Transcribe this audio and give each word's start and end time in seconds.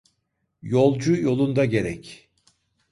Yolcu 0.61 1.17
yolunda 1.21 1.65
gerek. 1.65 2.29